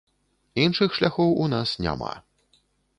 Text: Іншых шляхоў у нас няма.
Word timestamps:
Іншых 0.63 0.97
шляхоў 1.01 1.37
у 1.45 1.53
нас 1.57 1.77
няма. 1.87 2.13